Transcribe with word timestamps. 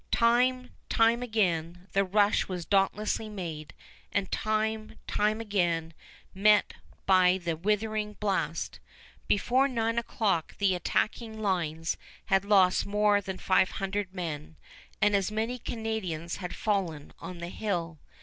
Time, 0.09 0.71
time 0.89 1.21
again, 1.21 1.87
the 1.91 2.03
rush 2.03 2.47
was 2.47 2.65
dauntlessly 2.65 3.29
made, 3.29 3.71
and 4.11 4.31
time, 4.31 4.95
time 5.05 5.39
again 5.39 5.93
met 6.33 6.73
by 7.05 7.37
the 7.37 7.55
withering 7.55 8.13
blast. 8.13 8.79
Before 9.27 9.67
nine 9.67 9.99
o'clock 9.99 10.57
the 10.57 10.73
attacking 10.73 11.39
lines 11.39 11.97
had 12.25 12.43
lost 12.43 12.83
more 12.83 13.21
than 13.21 13.37
five 13.37 13.69
hundred 13.77 14.11
men, 14.11 14.55
and 15.03 15.15
as 15.15 15.29
many 15.31 15.59
Canadians 15.59 16.37
had 16.37 16.55
fallen 16.55 17.13
on 17.19 17.37
the 17.37 17.49
hill. 17.49 17.99